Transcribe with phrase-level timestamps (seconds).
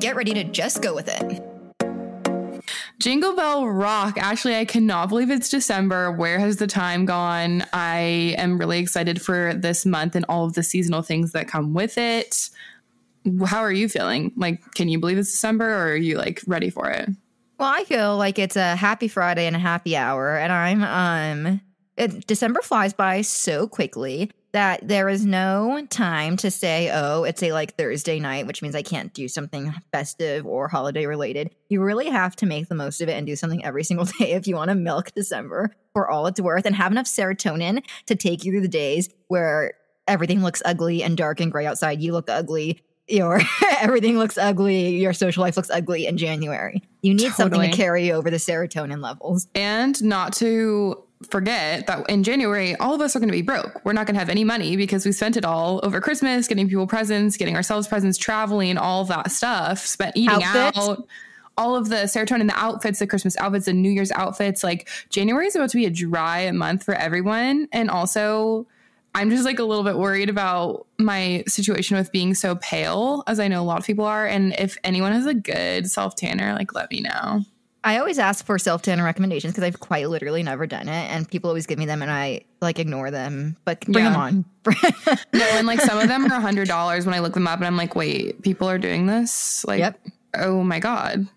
[0.00, 1.42] get ready to just go with it.
[2.98, 4.16] Jingle Bell Rock.
[4.18, 6.10] Actually, I cannot believe it's December.
[6.10, 7.64] Where has the time gone?
[7.72, 11.74] I am really excited for this month and all of the seasonal things that come
[11.74, 12.48] with it.
[13.44, 14.32] How are you feeling?
[14.36, 17.10] Like, can you believe it's December or are you like ready for it?
[17.58, 21.60] Well, I feel like it's a happy Friday and a happy hour, and I'm um
[21.96, 27.42] it, December flies by so quickly that there is no time to say, oh, it's
[27.42, 31.54] a like Thursday night, which means I can't do something festive or holiday related.
[31.68, 34.32] You really have to make the most of it and do something every single day
[34.32, 38.14] if you want to milk December for all it's worth and have enough serotonin to
[38.14, 39.74] take you through the days where
[40.08, 42.00] everything looks ugly and dark and gray outside.
[42.00, 42.82] You look ugly.
[43.08, 43.42] Your
[43.80, 44.96] everything looks ugly.
[44.96, 46.82] Your social life looks ugly in January.
[47.02, 49.48] You need something to carry over the serotonin levels.
[49.54, 53.80] And not to forget that in January, all of us are going to be broke.
[53.84, 56.68] We're not going to have any money because we spent it all over Christmas, getting
[56.68, 60.78] people presents, getting ourselves presents, traveling, all that stuff, spent eating Outfits.
[60.78, 61.06] out.
[61.58, 64.62] All of the serotonin, the outfits, the Christmas outfits, the New Year's outfits.
[64.62, 67.66] Like January is about to be a dry month for everyone.
[67.72, 68.66] And also,
[69.14, 73.40] I'm just like a little bit worried about my situation with being so pale, as
[73.40, 74.26] I know a lot of people are.
[74.26, 77.40] And if anyone has a good self tanner, like let me know.
[77.86, 81.28] I always ask for self tanner recommendations because I've quite literally never done it, and
[81.30, 83.56] people always give me them, and I like ignore them.
[83.64, 84.10] But bring Yeah.
[84.10, 84.44] them on.
[85.32, 87.58] No, and like some of them are a hundred dollars when I look them up,
[87.58, 89.64] and I'm like, wait, people are doing this?
[89.64, 90.00] Like, Yep.
[90.38, 91.28] oh my god.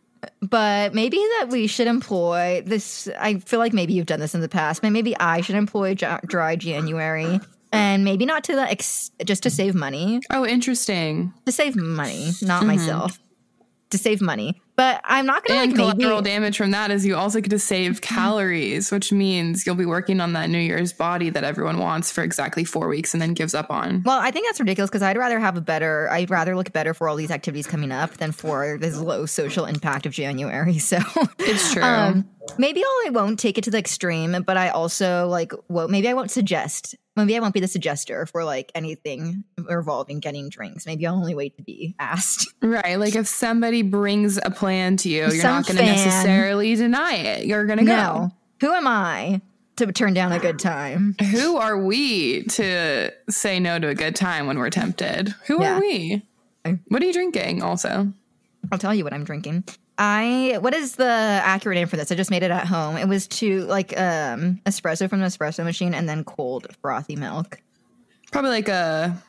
[0.42, 3.08] but maybe that we should employ this.
[3.20, 5.94] I feel like maybe you've done this in the past, but maybe I should employ
[5.94, 7.40] dry, dry January,
[7.72, 11.32] and maybe not to the ex- just to save money, Oh, interesting.
[11.46, 12.68] to save money, not Mm-hmm.
[12.68, 13.20] myself,
[13.92, 14.62] to save money.
[14.76, 16.04] But I'm not gonna And like maybe.
[16.04, 18.00] collateral damage from that is you also get to save
[18.34, 22.24] calories, which means you'll be working on that New Year's body that everyone wants for
[22.24, 24.04] exactly four weeks and then gives up on.
[24.06, 26.94] Well, I think that's ridiculous because I'd rather have a better, I'd rather look better
[26.94, 30.78] for all these activities coming up than for this low social impact of January.
[30.90, 31.00] So
[31.40, 31.84] It's true.
[31.84, 36.08] Um, maybe I won't take it to the extreme, but I also like, well, maybe
[36.08, 36.96] I won't suggest.
[37.26, 40.86] Maybe I won't be the suggester for like anything involving getting drinks.
[40.86, 42.52] Maybe I'll only wait to be asked.
[42.62, 42.98] right.
[43.00, 47.14] Like if somebody brings a plan to you, you're Some not going to necessarily deny
[47.16, 47.46] it.
[47.46, 47.96] You're going to go.
[47.96, 48.32] No,
[48.62, 49.42] who am I
[49.78, 51.16] to turn down a good time?
[51.32, 55.30] Who are we to say no to a good time when we're tempted?
[55.48, 55.78] Who Yeah.
[55.78, 56.22] are we?
[56.90, 58.12] What are you drinking also?
[58.72, 59.64] I'll tell you what I'm drinking.
[60.00, 62.12] I what is the accurate name for this?
[62.12, 62.96] I just made it at home.
[62.98, 67.62] It was to like um espresso from the espresso machine and then cold frothy milk.
[68.32, 69.22] Probably like a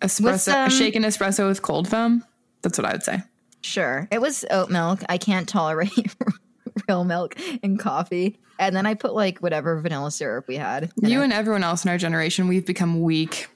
[0.00, 2.24] espresso, some- a shaken espresso with cold foam.
[2.62, 3.22] That's what I would say.
[3.62, 4.06] Sure.
[4.12, 5.00] It was oat milk.
[5.08, 6.14] I can't tolerate
[6.88, 8.38] real milk in coffee.
[8.58, 10.92] And then I put like whatever vanilla syrup we had.
[11.00, 11.24] You it.
[11.24, 13.48] and everyone else in our generation, we've become weak.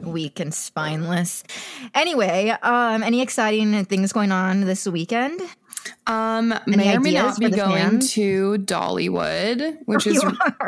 [0.00, 1.44] weak and spineless.
[1.94, 5.40] Anyway, um, any exciting things going on this weekend?
[6.06, 8.12] Um, may or may not be going fans?
[8.12, 10.24] to Dollywood, which is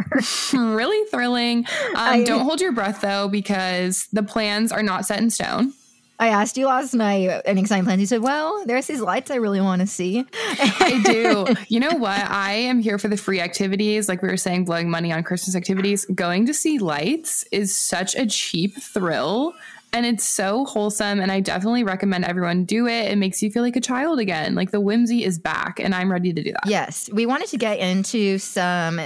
[0.52, 1.58] really thrilling.
[1.58, 1.64] Um,
[1.96, 5.72] I- don't hold your breath though, because the plans are not set in stone.
[6.18, 8.00] I asked you last night any exciting plans.
[8.00, 10.24] You said, "Well, there's these lights I really want to see."
[10.58, 11.46] I do.
[11.68, 12.18] You know what?
[12.18, 14.08] I am here for the free activities.
[14.08, 16.06] Like we were saying, blowing money on Christmas activities.
[16.06, 19.52] Going to see lights is such a cheap thrill.
[19.96, 21.20] And it's so wholesome.
[21.20, 23.10] And I definitely recommend everyone do it.
[23.10, 24.54] It makes you feel like a child again.
[24.54, 25.80] Like the whimsy is back.
[25.80, 26.66] And I'm ready to do that.
[26.66, 29.00] Yes, we wanted to get into some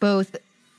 [0.00, 0.34] both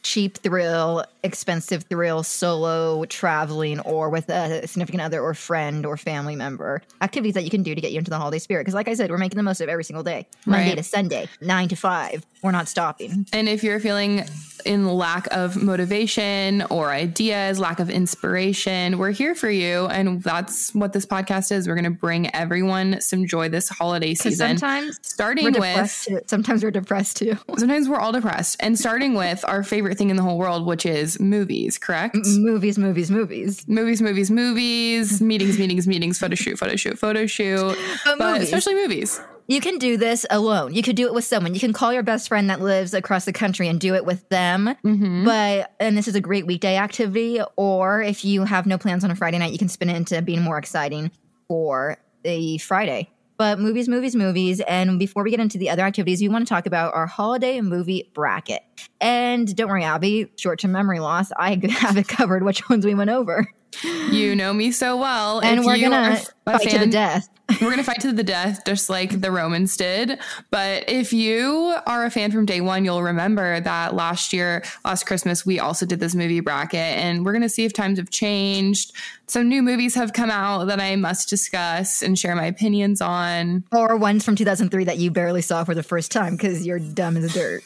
[0.07, 6.35] cheap thrill, expensive thrill, solo traveling, or with a significant other or friend or family
[6.35, 6.81] member.
[7.01, 8.61] Activities that you can do to get you into the holiday spirit.
[8.61, 10.78] Because, like I said, we're making the most of every single day, Monday Right.
[10.78, 12.26] to Sunday, nine to five.
[12.41, 13.26] We're not stopping.
[13.34, 14.23] And if you're feeling
[14.66, 19.87] in lack of motivation or ideas, lack of inspiration, we're here for you.
[19.87, 21.67] And that's what this podcast is.
[21.67, 24.58] We're going to bring everyone some joy this holiday season.
[24.58, 26.03] sometimes starting with.
[26.08, 26.20] Too.
[26.28, 27.37] Sometimes we're depressed too.
[27.58, 30.85] sometimes we're all depressed and starting with our favorite thing in the whole world which
[30.85, 33.67] is movies correct movies, movies, movies.
[33.67, 38.44] movies movies movies meetings meetings meetings photo shoot photo shoot photo shoot But but movies.
[38.44, 40.73] especially movies You can do this alone.
[40.73, 41.53] You could do it with someone.
[41.53, 44.28] You can call your best friend that lives across the country and do it with
[44.28, 44.76] them.
[44.84, 45.23] Mm-hmm.
[45.23, 47.40] But and this is a great weekday activity.
[47.55, 50.22] Or if you have no plans on a Friday night, you can spin it into
[50.22, 51.11] being more exciting
[51.47, 51.96] for
[52.26, 53.09] a Friday.
[53.37, 54.61] But movies, movies, movies.
[54.61, 57.61] And before we get into the other activities, we want to talk about our holiday
[57.61, 58.61] movie bracket.
[58.99, 61.31] And don't worry, Abby, short term memory loss.
[61.37, 63.47] I have it covered which ones we went over.
[63.84, 65.40] You know me so well.
[65.40, 67.29] And If we're going to fight to the death.
[67.61, 70.19] We're going to fight to the death, just like the Romans did.
[70.52, 75.05] But if you are a fan from day one, you'll remember that last year, last
[75.05, 76.75] Christmas, we also did this movie bracket.
[76.75, 78.91] And we're going to see if times have changed.
[79.28, 83.63] Some new movies have come out that I must discuss and share my opinions on.
[83.72, 87.16] Or ones from 2003 that you barely saw for the first time because you're dumb
[87.16, 87.63] as dirt.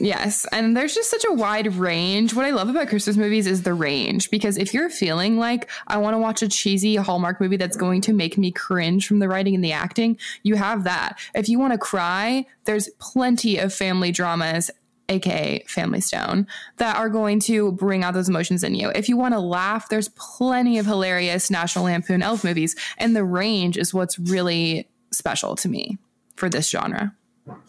[0.00, 0.44] Yes.
[0.50, 2.34] And there's just such a wide range.
[2.34, 5.98] What I love about Christmas movies is the range because if you're feeling like I
[5.98, 9.28] want to watch a cheesy Hallmark movie that's going to make me cringe from the
[9.28, 11.18] writing and the acting, you have that.
[11.34, 14.70] If you want to cry, there's plenty of family dramas.
[15.10, 16.46] AKA Family Stone,
[16.78, 18.90] that are going to bring out those emotions in you.
[18.94, 23.22] If you want to laugh, there's plenty of hilarious National Lampoon Elf movies, and the
[23.22, 25.98] range is what's really special to me
[26.36, 27.14] for this genre.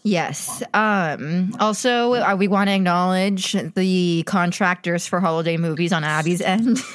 [0.02, 0.62] Yes.
[0.72, 6.78] Um, also, uh, we want to acknowledge the contractors for holiday movies on Abby's end.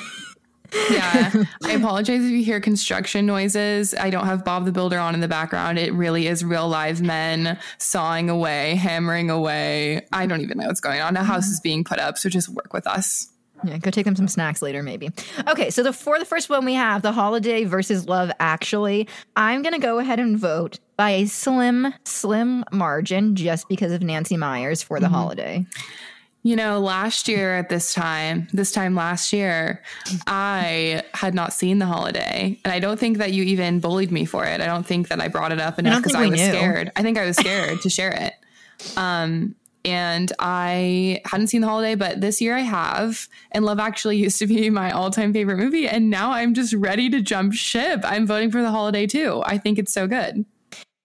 [0.89, 1.33] Yeah.
[1.65, 3.93] I apologize if you hear construction noises.
[3.93, 5.77] I don't have Bob the Builder on in the background.
[5.77, 10.07] It really is real live men sawing away, hammering away.
[10.13, 11.17] I don't even know what's going on.
[11.17, 13.27] A house is being put up, so just work with us.
[13.65, 15.09] yeah, go take them some snacks later, maybe.
[15.45, 18.31] Okay, so the for the first one we have the holiday versus love.
[18.39, 24.03] Actually, I'm gonna go ahead and vote by a slim, slim margin, just because of
[24.03, 25.65] Nancy Meyers for the holiday.
[26.43, 29.81] You know, last year at this time, this time last year,
[30.27, 32.59] I had not seen the holiday.
[32.63, 34.61] And I don't think that you even bullied me for it.
[34.61, 36.49] I don't think that I brought it up enough because think I was knew.
[36.49, 36.91] scared.
[36.95, 38.33] I think I was scared to share it.
[38.95, 43.27] Um, and I hadn't seen the holiday, but this year I have.
[43.51, 45.87] And Love Actually used to be my all time favorite movie.
[45.87, 48.01] And now I'm just ready to jump ship.
[48.03, 49.41] I'm voting for the holiday too.
[49.47, 50.45] I think it's so good.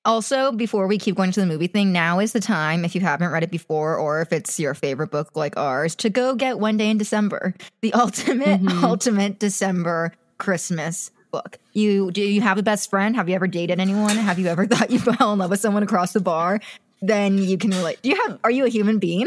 [0.06, 3.00] Also, before we keep going to the movie thing, now is the time, if you
[3.00, 6.60] haven't read it before or if it's your favorite book like ours, to go get
[6.60, 8.84] One Day in December, the ultimate, mm-hmm.
[8.84, 11.58] ultimate December Christmas book.
[11.72, 13.16] You do you have a best friend?
[13.16, 14.16] Have you ever dated anyone?
[14.16, 16.60] Have you ever thought you fell in love with someone across the bar?
[17.02, 18.00] Then you can relate.
[18.02, 19.26] Do you have are you a human being?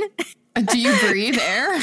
[0.55, 1.77] Do you breathe air?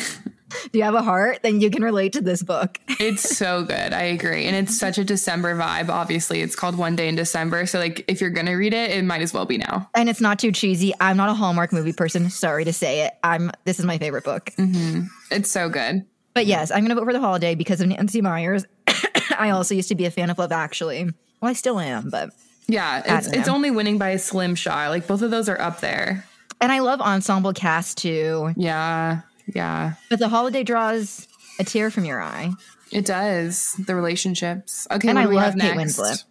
[0.73, 1.41] Do you have a heart?
[1.43, 2.79] Then you can relate to this book.
[2.99, 3.93] It's so good.
[3.93, 4.47] I agree.
[4.47, 5.91] And it's such a December vibe.
[5.91, 7.67] Obviously, it's called One Day in December.
[7.67, 9.91] So, like, if you're going to read it, it might as well be now.
[9.95, 10.95] And it's not too cheesy.
[11.01, 12.31] I'm not a Hallmark movie person.
[12.31, 13.15] Sorry to say it.
[13.23, 14.47] I'm this is my favorite book.
[14.59, 15.03] Mm-hmm.
[15.31, 16.07] It's so good.
[16.33, 18.65] But yes, I'm going to vote for the holiday because of Nancy Meyers.
[19.39, 21.05] I also used to be a fan of Love Actually.
[21.41, 22.31] Well, I still am, but
[22.67, 23.03] Yeah.
[23.19, 24.89] It's, it's only winning by a slim shot.
[24.91, 26.25] Like, both of those are up there.
[26.63, 28.53] and I love ensemble cast too.
[28.57, 29.21] Yeah.
[29.47, 29.95] Yeah.
[30.11, 31.29] But the holiday draws
[31.59, 32.53] a tear from your eye.
[32.93, 33.73] It does.
[33.73, 34.87] The relationships.
[34.91, 35.09] Okay.
[35.09, 35.99] and I love have Kate next?
[35.99, 36.25] Winslet.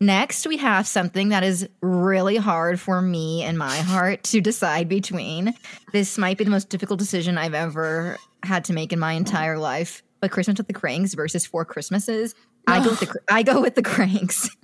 [0.00, 4.88] Next, we have something that is really hard for me and my heart to decide
[4.88, 5.54] between.
[5.92, 9.58] This might be the most difficult decision I've ever had to make in my entire
[9.58, 10.04] life.
[10.20, 12.34] But Christmas with the Cranks versus Four Christmases.
[12.68, 14.50] I go with the I go with the Cranks.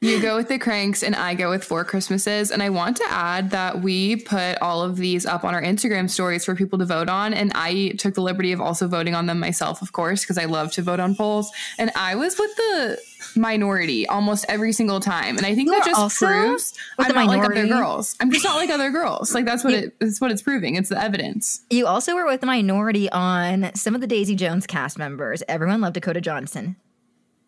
[0.00, 2.50] You go with the cranks, and I go with Four Christmases.
[2.50, 6.10] And I want to add that we put all of these up on our Instagram
[6.10, 7.32] stories for people to vote on.
[7.32, 10.44] And I took the liberty of also voting on them myself, of course, because I
[10.44, 11.50] love to vote on polls.
[11.78, 12.98] And I was with the
[13.36, 15.36] minority almost every single time.
[15.38, 18.14] And I think You that just proves I'm not like other girls.
[18.20, 19.34] I'm just not like other girls.
[19.34, 20.74] Like that's what it it's what it's proving.
[20.74, 21.62] It's the evidence.
[21.70, 25.42] You also were with the minority on some of the Daisy Jones cast members.
[25.48, 26.76] Everyone loved Dakota Johnson.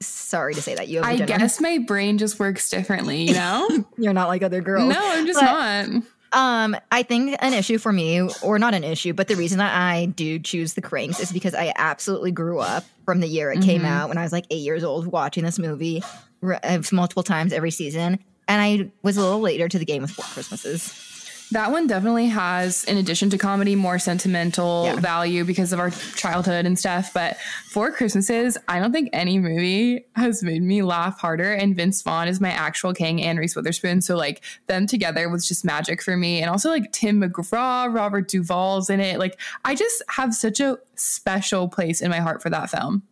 [0.00, 1.02] Sorry to say that you.
[1.02, 3.84] Have I guess my brain just works differently, you know?
[3.96, 4.92] you're not like other girls.
[4.92, 5.46] no, I'm just But-
[5.88, 6.02] not.
[6.32, 9.74] Um, I think an issue for me, or not an issue, but the reason that
[9.74, 13.62] I do choose the Cranks is because I absolutely grew up from the year it
[13.62, 13.86] came Mm-hmm.
[13.86, 16.02] out when I was like eight years old, watching this movie
[16.42, 20.02] r- uh, multiple times every season, and I was a little later to the game
[20.02, 21.05] with Four Christmases.
[21.52, 24.96] That one definitely has, in addition to comedy, more sentimental Yeah.
[24.96, 27.12] value because of our childhood and stuff.
[27.14, 27.36] But
[27.70, 31.52] for Christmases, I don't think any movie has made me laugh harder.
[31.52, 34.02] And Vince Vaughn is my actual king and Reese Witherspoon.
[34.02, 36.40] So, like, them together was just magic for me.
[36.42, 39.20] And also, like, Tim McGraw, Robert Duvall's in it.
[39.20, 43.04] Like, I just have such a special place in my heart for that film.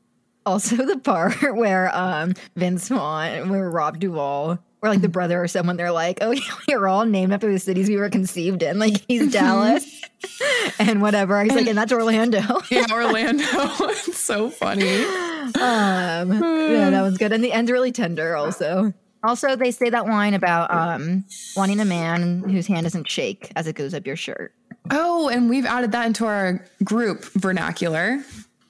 [0.46, 5.48] Also, the part where um Vince Vaughn, where Rob Duvall, or like the brother or
[5.48, 6.30] someone, they're like, "Oh,
[6.68, 10.02] we are all named after the cities we were conceived in." Like he's Dallas
[10.78, 11.42] and whatever.
[11.42, 12.40] He's like, and that's Orlando.
[12.70, 13.44] In Orlando.
[13.48, 15.04] it's so funny.
[15.04, 18.36] um, yeah, that was good, and the end's really tender.
[18.36, 21.24] Also, also they say that line about um
[21.56, 24.54] wanting a man whose hand doesn't shake as it goes up your shirt.
[24.90, 28.22] Oh, and we've added that into our group vernacular.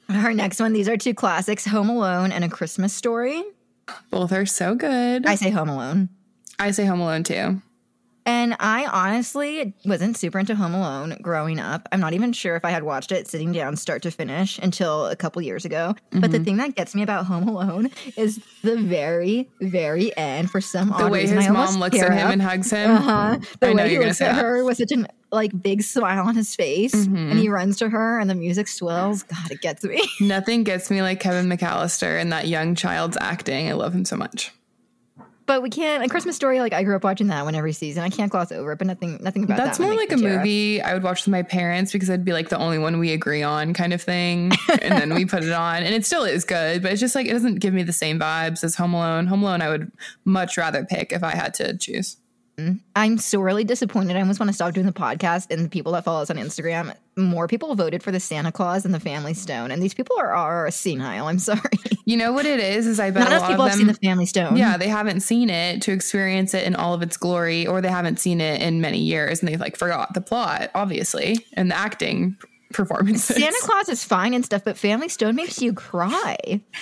[0.09, 3.43] Our next one, these are two classics: Home Alone and A Christmas Story.
[4.11, 5.27] Both are so good.
[5.27, 6.09] I say Home Alone.
[6.59, 7.61] I say Home Alone too.
[8.27, 11.87] And I honestly wasn't super into Home Alone growing up.
[11.93, 15.07] I'm not even sure if I had watched it sitting down start to finish until
[15.07, 15.95] a couple years ago.
[16.11, 20.51] But the thing that gets me about Home Alone is the very, very end.
[20.51, 22.33] For some reason, The odd way reason, his I mom looks at him up.
[22.33, 22.91] and hugs him.
[22.93, 23.11] Uh-huh.
[23.13, 24.43] I The know way he looks at that.
[24.43, 27.31] her with such an like big smile on his face, Mhm.
[27.33, 29.25] and he runs to her, and the music swells.
[29.25, 30.01] God, it gets me.
[30.21, 33.69] Nothing gets me like Kevin McAllister and that young child's acting.
[33.69, 34.53] I love him so much.
[35.47, 36.03] But we can't.
[36.03, 38.03] A Christmas Story, like I grew up watching that one every season.
[38.03, 39.85] I can't gloss over it, but nothing, nothing about That's that.
[39.85, 42.59] more like a movie I would watch with my parents because I'd be like the
[42.59, 44.53] only one we agree on kind of thing.
[44.81, 47.27] and then we put it on and it still is good, but it's just like
[47.27, 49.27] it doesn't give me the same vibes as Home Alone.
[49.27, 49.93] Home Alone I would
[50.25, 52.17] much rather pick if I had to choose.
[52.57, 52.77] Mm-hmm.
[52.97, 54.17] I'm sorely disappointed.
[54.17, 55.49] I almost want to stop doing the podcast.
[55.51, 58.85] And the people that follow us on Instagram, more people voted for the Santa Claus
[58.85, 61.29] and the Family Stone, and these people are, are senile.
[61.29, 61.61] I'm sorry.
[62.07, 62.87] You know what it is?
[62.87, 64.59] Is I bet Not enough people of have seen the Family Stone.
[64.59, 67.89] yeah, they haven't seen it to experience it in all of its glory, or they
[67.89, 71.75] haven't seen it in many years, and they like forgot the plot, obviously, and the
[71.75, 72.37] acting
[72.75, 73.37] performances.
[73.37, 76.37] Santa Claus is fine and stuff, but Family Stone makes you cry.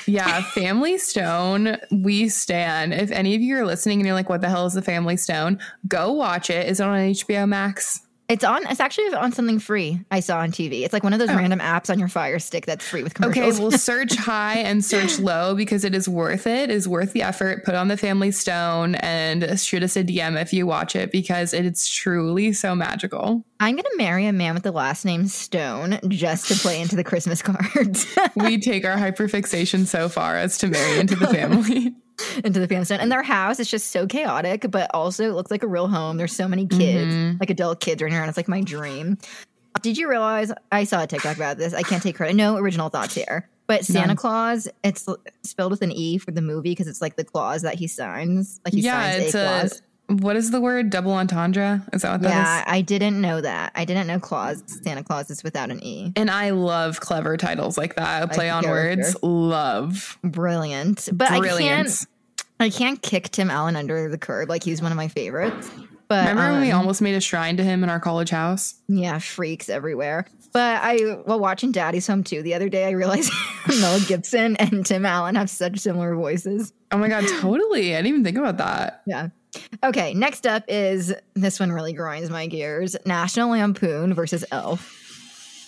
[0.07, 2.93] Yeah, Family Stone, we stand.
[2.93, 5.17] If any of you are listening and you're like, what the hell is the Family
[5.17, 5.61] Stone?
[5.87, 6.67] Go watch it.
[6.69, 8.01] Is it on HBO Max?
[8.33, 8.67] It's on.
[8.67, 10.01] It's actually on something free.
[10.11, 10.85] I saw on TV.
[10.85, 11.37] It's like one of those oh.
[11.37, 13.29] random apps on your Fire Stick that's free with Oh.
[13.29, 13.61] Okay, commercials.
[13.61, 16.71] well, search high and search low because it is worth it.
[16.71, 17.63] It is worth the effort.
[17.67, 21.53] Put on the Family Stone and shoot us a DM if you watch it because
[21.53, 23.45] it is truly so magical.
[23.61, 27.05] I'm gonna marry a man with the last name Stone just to play into the
[27.05, 28.07] Christmas cards.
[28.35, 31.95] We take our hyperfixation so far as to marry into the family.
[32.45, 33.01] Into the family stone.
[33.01, 36.17] And their house is just so chaotic, but also it looks like a real home.
[36.17, 37.39] There's so many kids, Mm-hmm.
[37.41, 38.29] like adult kids running around.
[38.29, 39.19] It's like my dream.
[39.81, 41.73] Did you realize I saw a TikTok about this?
[41.75, 42.37] I can't take credit.
[42.37, 43.49] No original thoughts here.
[43.67, 44.17] But Santa None.
[44.17, 45.07] Claus, it's
[45.45, 48.61] spelled with an E for the movie because it's like the clause that he signs.
[48.65, 49.79] Like he yeah, signs it's a
[50.11, 50.15] a.
[50.17, 50.91] What is the word?
[50.91, 51.83] Double entendre?
[51.93, 52.35] Is that what that is?
[52.35, 53.73] Yeah, I didn't know that.
[53.75, 56.13] I didn't know clause Santa Claus is without an E.
[56.17, 58.31] And I love clever titles like that.
[58.33, 59.01] Play on character.
[59.05, 59.17] words.
[59.23, 60.19] Love.
[60.23, 61.09] Brilliant.
[61.13, 62.07] But I can't
[62.63, 64.49] I can't kick Tim Allen under the curb.
[64.49, 65.71] Like he's one of my favorites.
[66.09, 68.75] But Remember when we um, almost made a shrine to him in our college house?
[68.89, 70.27] Yeah, freaks everywhere.
[70.53, 73.33] But I, while watching Daddy's Home 2 the other day, I realized
[73.81, 76.75] Mel Gibson and Tim Allen have such similar voices.
[76.91, 77.95] Oh my god, totally.
[77.95, 79.03] I didn't even think about that.
[79.07, 79.29] Yeah.
[79.83, 84.99] Okay, next up is this one really grinds my gears National Lampoon versus Elf.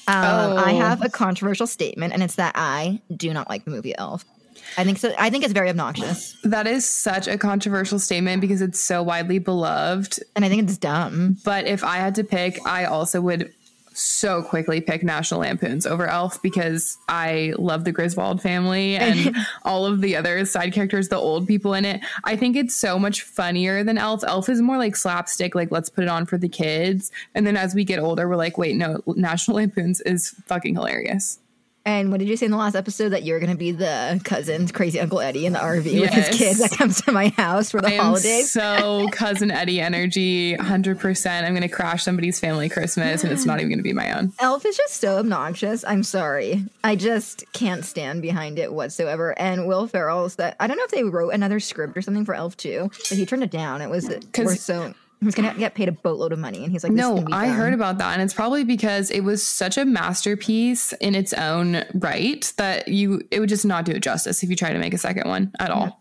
[0.07, 0.79] Um, I Oh.
[0.81, 4.27] have a controversial statement, and it's that I do not like the movie Elf.
[4.77, 5.15] I think so.
[5.19, 9.39] I think it's very obnoxious, That is such a controversial statement because it's so widely
[9.39, 10.19] beloved.
[10.37, 11.37] and I think it's dumb.
[11.45, 13.53] But if I had to pick, I also would
[13.97, 19.87] so quickly pick National Lampoons over Elf because I love the Griswold family and all
[19.87, 22.01] of the other side characters, the old people in it.
[22.25, 24.25] I think it's so much funnier than Elf.
[24.25, 27.13] Elf is more like slapstick, like let's put it on for the kids.
[27.37, 31.39] And then as we get older, we're like, wait, no, National Lampoons is fucking hilarious.
[31.87, 34.19] And what did you say in the last episode that you're going to be the
[34.25, 37.71] cousin, crazy Uncle Eddie in the RV with his kids that comes to my house
[37.71, 38.51] for the I holidays?
[38.51, 41.45] so cousin Eddie energy, 100%.
[41.45, 44.17] I'm going to crash somebody's family Christmas and it's not even going to be my
[44.19, 44.33] own.
[44.41, 45.85] Elf is just so obnoxious.
[45.87, 46.65] I'm sorry.
[46.83, 49.39] I just can't stand behind it whatsoever.
[49.39, 52.35] And Will Ferrell's that I don't know if they wrote another script or something for
[52.35, 53.83] Elf 2, but he turned it down.
[53.83, 56.63] It was, we're so, he was going to get paid a boatload of money.
[56.65, 59.79] And he's like, No, I heard about that, and it's probably because it was such
[59.79, 64.43] a masterpiece in its own right that you it would just not do it justice
[64.43, 66.01] if you try to make a second one at all.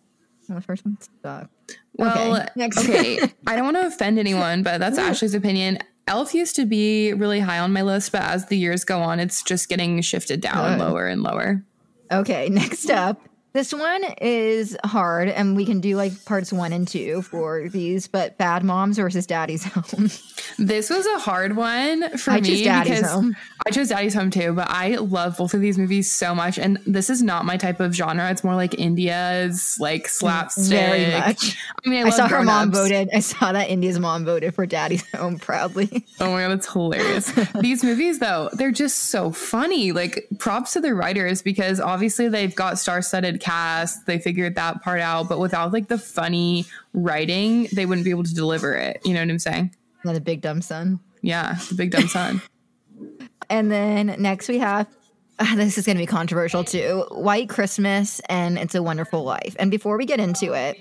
[0.50, 1.77] Well, the first one sucked.
[1.94, 2.80] Well, Okay, next.
[2.80, 5.80] okay, I don't want to offend anyone, but that's Ashley's opinion.
[6.06, 9.22] Elf used to be really high on my list, but as the years go on,
[9.22, 10.84] it's just getting shifted down Good.
[10.86, 11.63] lower and lower.
[12.12, 13.22] Okay, next up.
[13.54, 18.08] This one is hard, and we can do like parts one and two for these,
[18.08, 20.10] but Bad Moms versus Daddy's Home.
[20.58, 23.36] This was a hard one for I me because Home.
[23.68, 26.58] I chose Daddy's Home too, but I love both of these movies so much.
[26.58, 28.30] And this is not my type of genre.
[28.32, 30.66] It's more like India's like mm, slapstick.
[30.80, 31.56] Very much.
[31.86, 32.78] I mean, I, I saw her mom Ups.
[32.80, 33.10] voted.
[33.14, 36.06] I saw that India's mom voted for Daddy's Home proudly.
[36.20, 37.32] Oh my god, it's hilarious.
[37.60, 39.92] These movies though, they're just so funny.
[39.92, 44.06] Like props to the writers because obviously they've got star-studded cast.
[44.06, 48.24] They figured that part out, but without like the funny writing, they wouldn't be able
[48.24, 49.02] to deliver it.
[49.04, 49.76] You know what I'm saying?
[50.04, 51.00] Another big dumb son.
[51.22, 52.42] Yeah, the big dumb son.
[53.50, 54.88] And then next we have
[55.40, 57.06] ah, this is going to be controversial too.
[57.12, 59.56] White Christmas and It's a Wonderful Life.
[59.60, 60.78] And before we get into it,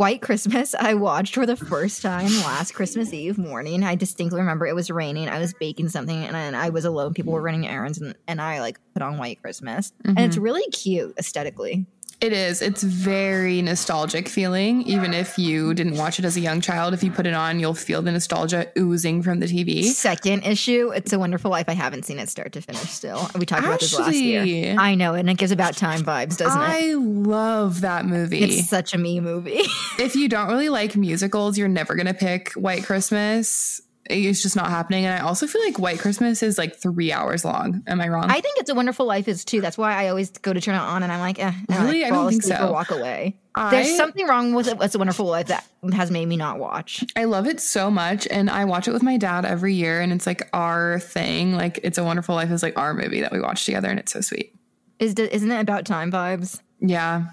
[0.00, 3.84] White Christmas I watched for the first time last Christmas Eve morning.
[3.84, 5.28] I distinctly remember it was raining.
[5.28, 7.12] I was baking something and I was alone.
[7.12, 9.92] People were running errands and, and I like put on White Christmas.
[10.02, 10.42] And it's mm-hmm.
[10.42, 11.84] really cute aesthetically.
[12.20, 12.60] It is.
[12.60, 14.82] It's very nostalgic feeling.
[14.82, 17.58] Even if you didn't watch it as a young child, if you put it on,
[17.58, 19.84] you'll feel the nostalgia oozing from the TV.
[19.84, 21.66] Second issue, It's a Wonderful Life.
[21.68, 23.30] I haven't seen it start to finish still.
[23.38, 24.76] We talked about this last year.
[24.78, 26.64] I know, and it gives about time vibes, doesn't it?
[26.64, 28.40] I love that movie.
[28.40, 29.62] It's such a me movie.
[29.98, 33.80] if you don't really like musicals, you're never going to pick White Christmas.
[34.10, 35.04] It's just not happening.
[35.06, 37.82] And I also feel like White Christmas is like three hours long.
[37.86, 38.24] Am I wrong?
[38.30, 39.60] I think It's a Wonderful Life is too.
[39.60, 41.52] That's why I always go to turn it on and I'm like, eh.
[41.68, 42.04] And Really?
[42.04, 42.70] I, I don't think so.
[42.72, 43.36] Walk away.
[43.54, 44.76] I- There's something wrong with it.
[44.80, 47.04] It's a Wonderful Life that has made me not watch.
[47.16, 48.26] I love it so much.
[48.30, 50.00] And I watch it with my dad every year.
[50.00, 51.54] And it's like our thing.
[51.54, 53.88] Like, It's a Wonderful Life is like our movie that we watch together.
[53.88, 54.54] And it's so sweet.
[54.98, 56.60] Is isn't it about time vibes?
[56.80, 57.26] Yeah.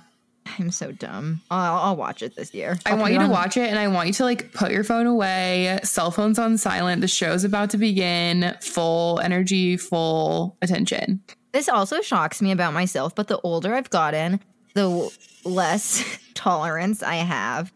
[0.59, 1.41] I'm so dumb.
[1.51, 2.77] I'll, I'll watch it this year.
[2.85, 4.83] I I'll want you to watch it and I want you to like put your
[4.83, 7.01] phone away, cell phones on silent.
[7.01, 8.55] The show's about to begin.
[8.61, 11.21] Full energy, full attention.
[11.51, 14.39] This also shocks me about myself, but the older I've gotten,
[14.73, 15.09] the
[15.43, 17.71] less tolerance I have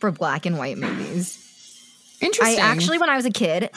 [0.00, 1.38] for black and white movies.
[2.20, 2.60] Interesting.
[2.60, 3.70] I actually, when I was a kid,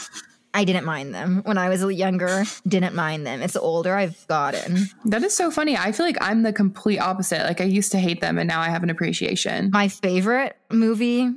[0.55, 1.41] I didn't mind them.
[1.43, 3.41] When I was younger, didn't mind them.
[3.41, 4.85] It's the older I've gotten.
[5.03, 5.75] That is so funny.
[5.75, 7.43] I feel like I'm the complete opposite.
[7.43, 9.69] Like I used to hate them and now I have an appreciation.
[9.71, 11.29] My favorite movie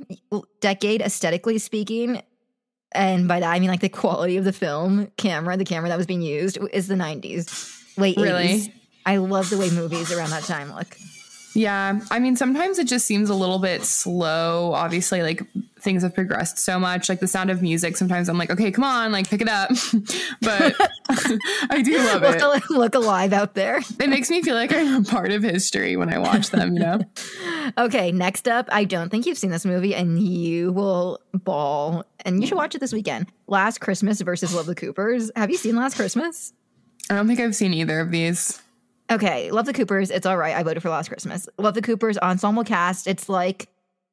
[0.61, 2.21] decade, aesthetically speaking,
[2.93, 5.97] and by that I mean like the quality of the film camera, the camera that
[5.97, 8.47] was being used, is the 90s, late Really?
[8.47, 8.71] 80s.
[9.05, 10.95] I love the way movies around that time look.
[11.59, 11.99] Yeah.
[12.09, 14.71] I mean, sometimes it just seems a little bit slow.
[14.73, 15.41] Obviously, like
[15.81, 17.09] things have progressed so much.
[17.09, 19.69] Like the sound of music, sometimes I'm like, okay, come on, like pick it up.
[20.41, 20.73] but
[21.69, 22.39] I do love it.
[22.39, 23.81] Look, look alive out there.
[23.99, 26.79] It makes me feel like I'm a part of history when I watch them, you
[26.79, 26.99] know?
[27.77, 32.03] Okay, next up, I don't think you've seen this movie and you will ball.
[32.25, 33.27] And you should watch it this weekend.
[33.45, 35.29] Last Christmas versus Love the Coopers.
[35.35, 36.51] Have you seen Last Christmas?
[37.11, 38.59] I don't think I've seen either of these.
[39.11, 40.11] Okay, Love the Coopers.
[40.11, 40.55] It's all right.
[40.55, 41.47] I voted for Last Christmas.
[41.57, 43.07] Love the Coopers ensemble cast.
[43.07, 43.67] It's like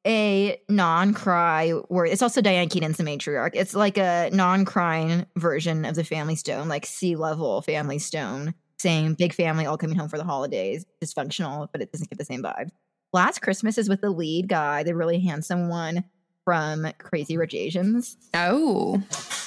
[0.05, 3.51] a non-cry where it's also Diane Keaton's the matriarch.
[3.53, 8.53] It's like a non-crying version of the Family Stone, like sea level Family Stone.
[8.79, 10.85] Same big family all coming home for the holidays.
[11.03, 12.69] Dysfunctional, but it doesn't get the same vibe.
[13.13, 16.03] Last Christmas is with the lead guy, the really handsome one
[16.45, 19.01] from Crazy Rich Asians, Oh.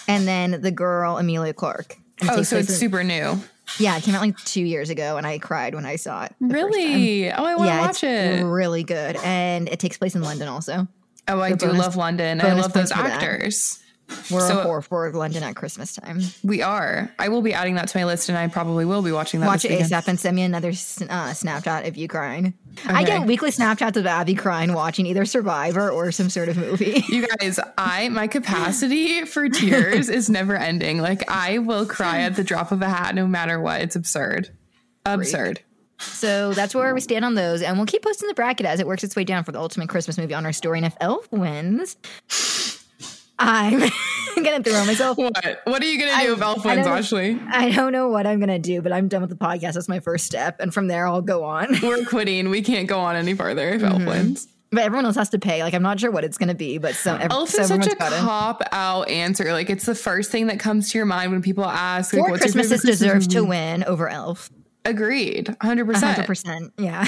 [0.07, 1.97] and then the girl Emilia Clarke.
[2.29, 3.41] Oh, so it's in- super new.
[3.79, 6.35] Yeah, it came out like two years ago, and I cried when I saw it.
[6.41, 6.71] the first time.
[6.73, 7.31] Really?
[7.33, 8.45] Oh, I want to yeah, watch it's it.
[8.45, 10.49] really good, and it takes place in London.
[10.49, 10.87] Also,
[11.29, 12.41] Oh, I do bonus- love London.
[12.41, 13.77] I love those actors.
[13.79, 13.85] that.
[14.31, 16.21] We're So- a whore for London at Christmas time.
[16.43, 17.11] We are.
[17.19, 19.47] I will be adding that to my list, and I probably will be watching that.
[19.47, 19.71] Watch it.
[19.81, 20.73] ASAP and send me another uh,
[21.33, 22.55] Snapchat of you crying.
[22.87, 27.05] I get weekly Snapchats of Abby crying watching either Survivor or some sort of movie.
[27.11, 30.99] You guys, I my capacity for tears is never ending.
[31.01, 33.81] Like I will cry at the drop of a hat, no matter what.
[33.81, 34.51] It's absurd.
[35.05, 35.61] Absurd.
[35.99, 38.87] so that's where we stand on those, and we'll keep posting the bracket as it
[38.87, 40.79] works its way down for the ultimate Christmas movie on our story.
[40.79, 41.97] And if Elf wins,
[43.43, 43.81] I'm
[44.45, 45.17] gonna throw myself.
[45.19, 45.61] What?
[45.65, 47.41] What are you gonna I- do if Elf I wins, Ashley?
[47.49, 49.73] I don't know what I'm gonna do, but I'm done with the podcast.
[49.75, 51.69] That's my first step, and from there I'll go on.
[51.83, 52.51] We're quitting.
[52.51, 54.03] We can't go on any farther if Mm-hmm.
[54.03, 54.49] Elf wins.
[54.73, 55.63] But everyone else has to pay.
[55.65, 57.87] Like I'm not sure what it's gonna be, but some ev- Elf so is such
[57.89, 59.53] a cop out answer.
[59.53, 62.31] Like it's the first thing that comes to your mind when people ask, like, Four
[62.31, 64.49] "What's your Christmases favorite deserve to win over Elf.
[64.85, 66.73] Agreed, hundred percent, percent.
[66.79, 67.07] Yeah,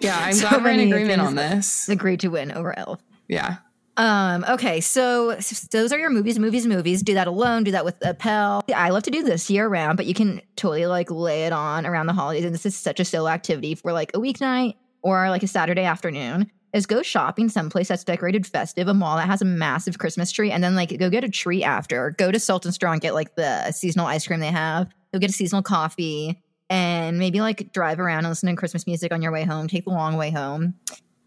[0.00, 1.88] Yeah, I'm So glad we're in agreement on this.
[1.88, 3.00] agreed to win over Elf.
[3.26, 3.56] Yeah.
[3.96, 4.44] Um.
[4.48, 4.80] Okay.
[4.80, 5.36] So
[5.70, 7.02] those are your movies, movies, movies.
[7.02, 7.64] Do that alone.
[7.64, 8.64] Do that with a pal.
[8.74, 11.84] I love to do this year round, but you can totally like lay it on
[11.84, 12.44] around the holidays.
[12.44, 15.82] And this is such a solo activity for like a weeknight or like a Saturday
[15.82, 16.50] afternoon.
[16.72, 20.50] Is go shopping someplace that's decorated festive, a mall that has a massive Christmas tree,
[20.50, 22.14] and then like go get a tree after.
[22.16, 24.90] Go to Salt and Straw and get like the seasonal ice cream they have.
[25.12, 29.12] Go get a seasonal coffee, and maybe like drive around and listen to Christmas music
[29.12, 29.68] on your way home.
[29.68, 30.72] Take the long way home.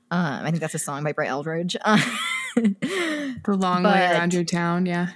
[0.09, 1.75] Um, I think that's a song by Brett Eldredge.
[2.55, 4.85] The long way around your town.
[4.85, 5.09] Yeah.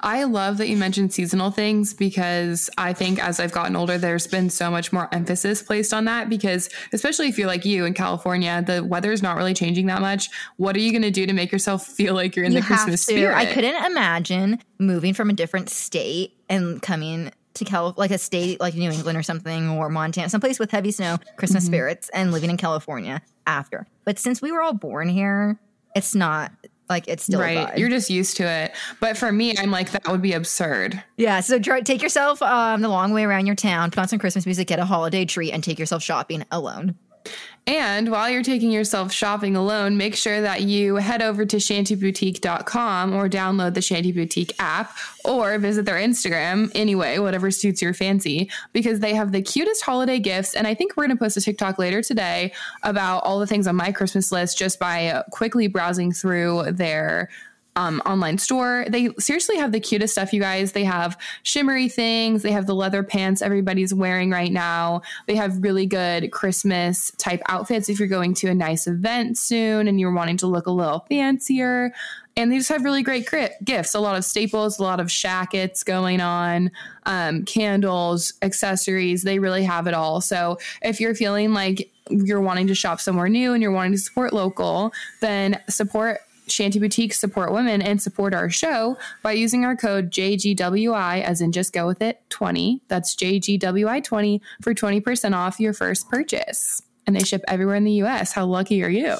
[0.00, 4.26] I love that you mentioned seasonal things because I think as I've gotten older, there's
[4.26, 7.94] been so much more emphasis placed on that because, especially if you're like you in
[7.94, 10.28] California, the weather is not really changing that much.
[10.58, 12.66] What are you going to do to make yourself feel like you're in you the
[12.66, 13.12] Christmas to.
[13.12, 13.34] spirit?
[13.34, 18.60] I couldn't imagine moving from a different state and coming to Cal, like a state
[18.60, 21.72] like New England or something, or Montana, someplace with heavy snow, Christmas Mm-hmm.
[21.72, 23.86] spirits, and living in California after.
[24.04, 25.58] But since we were all born here,
[25.94, 26.52] it's not
[26.88, 27.76] like it's still Right.
[27.78, 28.72] You're just used to it.
[29.00, 31.02] But for me, I'm like, that would be absurd.
[31.16, 31.40] yeah.
[31.40, 34.44] So try, take yourself um, the long way around your town, put on some Christmas
[34.46, 36.96] music, get a holiday tree, and take yourself shopping alone.
[37.66, 43.14] And while you're taking yourself shopping alone, make sure that you head over to shantyboutique.com
[43.14, 48.50] or download the Shanty Boutique app or visit their Instagram anyway, whatever suits your fancy,
[48.74, 50.54] because they have the cutest holiday gifts.
[50.54, 53.66] And I think we're going to post a TikTok later today about all the things
[53.66, 57.30] on my Christmas list just by quickly browsing through their
[57.76, 58.86] um, online store.
[58.88, 60.72] They seriously have the cutest stuff, you guys.
[60.72, 62.42] They have shimmery things.
[62.42, 65.02] They have the leather pants everybody's wearing right now.
[65.26, 69.88] They have really good Christmas type outfits if you're going to a nice event soon
[69.88, 71.92] and you're wanting to look a little fancier.
[72.36, 73.28] And they just have really great
[73.64, 73.94] gifts.
[73.94, 76.70] A lot of staples, a lot of shackets going on,
[77.06, 79.22] um, candles, accessories.
[79.22, 80.20] They really have it all.
[80.20, 83.98] So if you're feeling like you're wanting to shop somewhere new and you're wanting to
[83.98, 89.76] support local, then support Shanty Boutique support women and support our show by using our
[89.76, 92.82] code JGWI, as in just go with it 20.
[92.88, 96.82] That's JGWI20 for 20% off your first purchase.
[97.06, 98.32] And they ship everywhere in the US.
[98.32, 99.16] How lucky are you?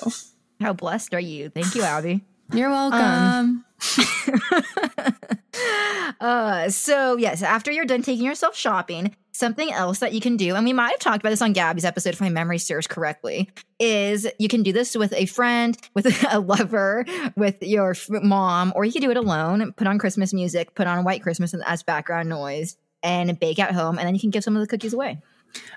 [0.60, 1.50] How blessed are you?
[1.50, 2.22] Thank you, Abby.
[2.52, 3.00] You're welcome.
[3.00, 3.64] Um,
[6.20, 10.54] uh, so, yes, after you're done taking yourself shopping, something else that you can do,
[10.54, 13.50] and we might have talked about this on Gabby's episode if my memory serves correctly,
[13.78, 17.04] is you can do this with a friend, with a lover,
[17.37, 19.72] with your mom, or you can do it alone.
[19.72, 23.98] Put on Christmas music, put on White Christmas as background noise, and bake at home,
[23.98, 25.20] and then you can give some of the cookies away.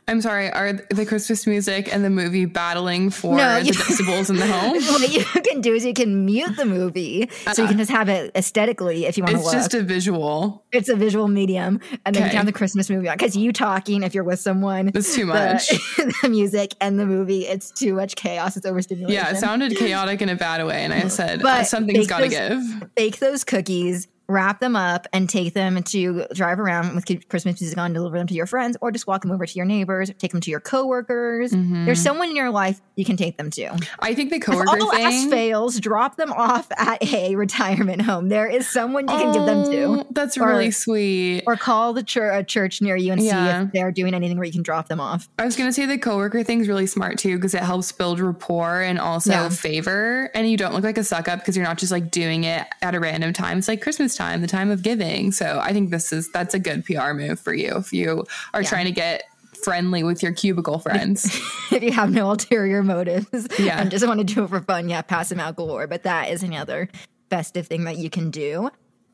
[0.10, 4.38] I'm sorry, are the Christmas music and the movie battling for no, the decibels in
[4.38, 4.78] the home?
[4.98, 7.92] What you can do is you can mute the movie uh, so you can just
[7.92, 10.66] have it aesthetically if you want to It's just a visual.
[10.72, 11.82] It's a visual medium.
[12.06, 12.28] And then okay.
[12.28, 13.18] you can have the Christmas movie on.
[13.18, 15.70] Because you talking, if you're with someone, it's too much.
[15.70, 18.56] The, the, music and the movie, it's too much chaos.
[18.56, 19.14] It's overstimulation.
[19.14, 20.84] Yeah, it sounded chaotic in a bad way.
[20.84, 22.96] And I said, but something's got to give.
[22.96, 27.78] Bake those cookies wrap them up and take them to drive around with Christmas music
[27.78, 30.32] on, deliver them to your friends, or just walk them over to your neighbors, take
[30.32, 31.52] them to your coworkers.
[31.52, 31.86] Mm-hmm.
[31.86, 33.78] There's someone in your life you can take them to.
[34.00, 38.30] I think the coworker if all thing fails, drop them off at a retirement home.
[38.30, 39.84] There is someone you can oh, give them to.
[40.02, 41.44] Oh, that's or, really sweet.
[41.48, 43.62] Or call the church, a church near you and yeah.
[43.62, 45.30] see if they're doing anything where you can drop them off.
[45.40, 48.20] I was going to say the coworker thing's really smart too because it helps build
[48.20, 49.50] rapport and also yeah.
[49.50, 52.44] favor, and you don't look like a suck up because you're not just like doing
[52.44, 53.60] it at a random time.
[53.60, 55.32] It's like Christmas time, the time of giving.
[55.32, 58.62] So I think this is that's a good PR move for you if you are
[58.62, 58.70] yeah.
[58.70, 59.24] trying to get
[59.64, 61.26] friendly with your cubicle friends.
[61.72, 63.82] if you have no ulterior motives yeah.
[63.82, 65.88] and just want to do it for fun, yeah, pass them out galore.
[65.88, 66.90] But that is another
[67.30, 68.70] festive thing that you can do.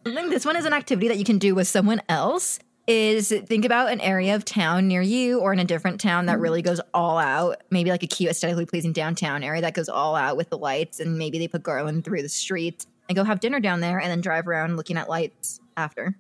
[0.05, 3.33] I think this one is an activity that you can do with someone else is
[3.45, 6.41] think about an area of town near you or in a different town that mm-hmm.
[6.41, 10.15] really goes all out maybe like a cute aesthetically pleasing downtown area that goes all
[10.15, 13.39] out with the lights and maybe they put garland through the streets and go have
[13.39, 16.15] dinner down there and then drive around looking at lights after.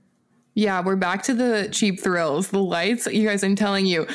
[0.55, 2.49] Yeah, we're back to the cheap thrills.
[2.49, 4.05] The lights, you guys, I'm telling you,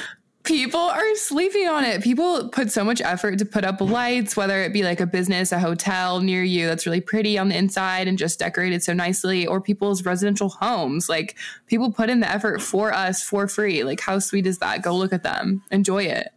[0.44, 2.02] people are sleeping on it.
[2.02, 5.50] People put so much effort to put up lights, whether it be like a business,
[5.50, 9.46] a hotel near you that's really pretty on the inside and just decorated so nicely,
[9.46, 11.08] or people's residential homes.
[11.08, 13.82] Like people put in the effort for us for free.
[13.82, 14.82] Like, how sweet is that?
[14.82, 16.28] Go look at them, enjoy it.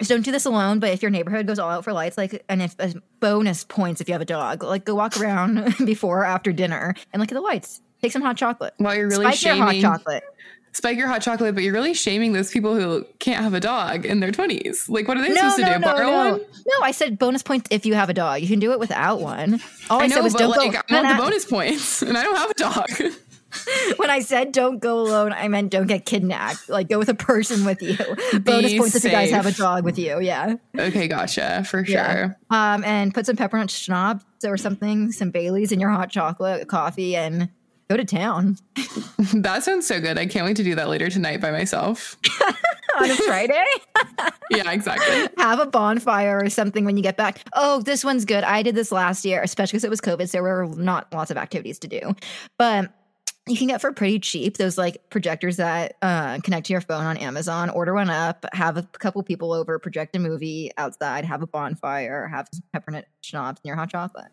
[0.00, 2.44] So don't do this alone, but if your neighborhood goes all out for lights, like,
[2.48, 6.20] and if uh, bonus points if you have a dog, like go walk around before
[6.20, 7.80] or after dinner and look at the lights.
[8.00, 8.74] Take some hot chocolate.
[8.76, 10.24] While you're really Spike shaming, your hot chocolate.
[10.72, 14.06] Spike your hot chocolate, but you're really shaming those people who can't have a dog
[14.06, 14.88] in their 20s.
[14.88, 15.78] Like, what are they no, supposed to no, do?
[15.80, 16.30] No, Borrow no.
[16.30, 16.40] one?
[16.40, 18.40] No, I said bonus points if you have a dog.
[18.40, 19.60] You can do it without one.
[19.90, 20.80] All I, I know, said was but don't like, go.
[20.88, 22.90] I want the bonus points, and I don't have a dog.
[23.96, 26.68] when I said don't go alone, I meant don't get kidnapped.
[26.68, 27.96] Like go with a person with you.
[28.40, 29.04] Bonus points safe.
[29.04, 30.20] if you guys have a dog with you.
[30.20, 30.56] Yeah.
[30.78, 31.64] Okay, gotcha.
[31.64, 31.94] For sure.
[31.94, 32.32] Yeah.
[32.50, 37.16] Um, and put some peppermint schnapps or something, some Baileys in your hot chocolate, coffee,
[37.16, 37.48] and
[37.88, 38.56] go to town.
[39.34, 40.18] that sounds so good.
[40.18, 42.16] I can't wait to do that later tonight by myself.
[43.00, 43.64] On a Friday?
[44.50, 45.28] yeah, exactly.
[45.38, 47.40] Have a bonfire or something when you get back.
[47.54, 48.44] Oh, this one's good.
[48.44, 50.28] I did this last year, especially because it was COVID.
[50.28, 52.14] So there were not lots of activities to do.
[52.58, 52.90] But
[53.48, 57.04] you can get for pretty cheap those like projectors that uh, connect to your phone
[57.04, 57.70] on Amazon.
[57.70, 62.28] Order one up, have a couple people over, project a movie outside, have a bonfire,
[62.28, 64.28] have some peppermint schnapps and your hot chocolate.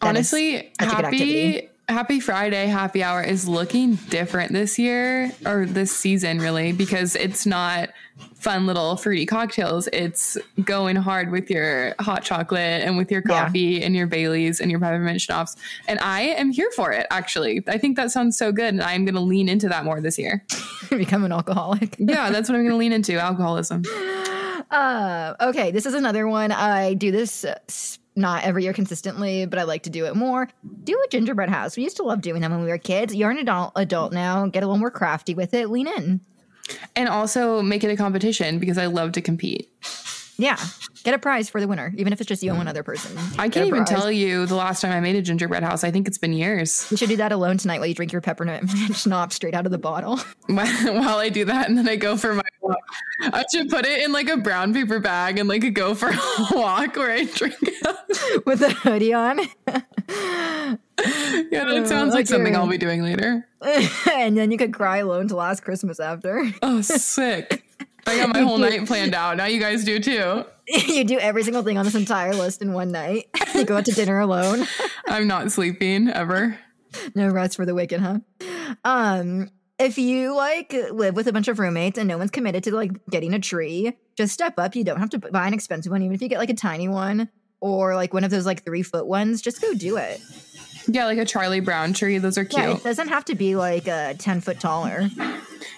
[0.00, 6.38] That Honestly, happy Happy Friday happy hour is looking different this year or this season,
[6.38, 7.90] really, because it's not
[8.34, 9.90] fun little fruity cocktails.
[9.92, 13.84] It's going hard with your hot chocolate and with your coffee yeah.
[13.84, 15.54] and your Baileys and your peppermint schnapps.
[15.86, 17.62] And I am here for it, actually.
[17.68, 18.72] I think that sounds so good.
[18.72, 20.46] And I'm going to lean into that more this year.
[20.88, 21.96] Become an alcoholic.
[21.98, 23.84] yeah, that's what I'm going to lean into alcoholism.
[24.70, 26.50] Uh, okay, this is another one.
[26.50, 27.44] I do this.
[27.44, 27.58] Uh,
[28.14, 30.48] not every year consistently, but I like to do it more.
[30.84, 31.76] Do a gingerbread house.
[31.76, 33.14] We used to love doing them when we were kids.
[33.14, 34.46] You're an adult adult now.
[34.46, 35.70] Get a little more crafty with it.
[35.70, 36.20] Lean in.
[36.94, 39.70] And also make it a competition because I love to compete.
[40.38, 40.58] Yeah.
[41.04, 42.70] Get a prize for the winner, even if it's just you and one mm.
[42.70, 43.16] other person.
[43.38, 43.88] I can't even prize.
[43.88, 45.82] tell you the last time I made a gingerbread house.
[45.82, 46.86] I think it's been years.
[46.90, 49.72] You should do that alone tonight while you drink your peppermint schnapps straight out of
[49.72, 52.76] the bottle While I do that, and then I go for my walk.
[53.22, 56.46] I should put it in like a brown paper bag and like go for a
[56.52, 58.46] walk where I drink it.
[58.46, 59.40] with a hoodie on.
[59.66, 63.46] Yeah, that sounds like like something I'll be doing later.
[64.12, 66.44] and then you could cry alone to last Christmas after.
[66.62, 67.64] Oh, sick.
[68.06, 69.36] I got my whole night planned out.
[69.36, 70.44] Now you guys do too.
[70.88, 73.26] you do every single thing on this entire list in one night.
[73.54, 74.66] You go out to dinner alone.
[75.06, 76.58] I'm not sleeping ever.
[77.14, 78.20] No rest for the wicked, huh?
[78.82, 82.74] Um, if you like live with a bunch of roommates and no one's committed to
[82.74, 84.74] like getting a tree, just step up.
[84.74, 86.88] You don't have to buy an expensive one, even if you get like a tiny
[86.88, 87.28] one
[87.60, 89.42] or like one of those like three foot ones.
[89.42, 90.22] Just go do it.
[90.86, 92.18] Yeah, like a Charlie Brown tree.
[92.18, 92.62] Those are cute.
[92.62, 95.08] Yeah, it doesn't have to be like a ten foot taller.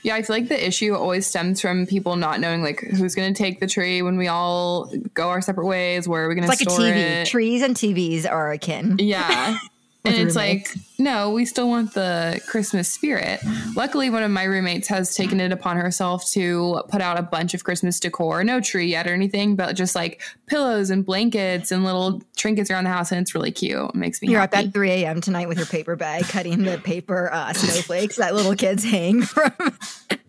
[0.03, 3.33] Yeah, I feel like the issue always stems from people not knowing like who's going
[3.33, 6.07] to take the tree when we all go our separate ways.
[6.07, 6.97] Where are we going to It's like a TV.
[6.97, 7.27] it?
[7.27, 8.97] Trees and TVs are akin.
[8.99, 9.57] Yeah.
[10.05, 10.77] And it's roommates.
[10.77, 13.40] like, no, we still want the Christmas spirit.
[13.75, 17.55] Luckily, one of my roommates has taken it upon herself to put out a bunch
[17.55, 18.45] of Christmas decor.
[18.45, 22.85] No tree yet or anything, but just like pillows and blankets and little trinkets around
[22.85, 23.11] the house.
[23.12, 23.90] And it's really cute.
[23.90, 25.21] It makes me You're up at 3 a.m.
[25.21, 29.53] tonight with your paper bag, cutting the paper uh, snowflakes that little kids hang from.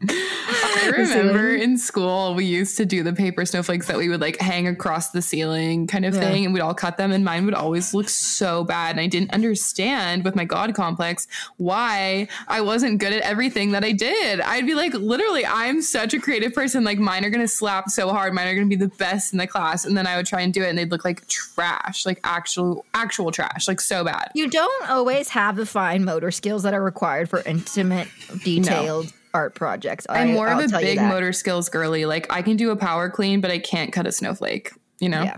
[0.09, 4.39] I remember in school we used to do the paper snowflakes that we would like
[4.39, 6.19] hang across the ceiling kind of Yeah.
[6.21, 9.07] thing and we'd all cut them and mine would always look so bad and I
[9.07, 14.41] didn't understand with my god complex why I wasn't good at everything that I did.
[14.41, 17.89] I'd be like literally I'm such a creative person like mine are going to slap
[17.89, 20.17] so hard mine are going to be the best in the class and then I
[20.17, 23.81] would try and do it and they'd look like trash like actual actual trash like
[23.81, 24.31] so bad.
[24.33, 28.07] You don't always have the fine motor skills that are required for intimate,
[28.43, 30.07] detailed art projects.
[30.09, 32.05] I'm more I'll of a big motor skills girly.
[32.05, 35.23] Like I can do a power clean but I can't cut a snowflake, you know?
[35.23, 35.37] Yeah.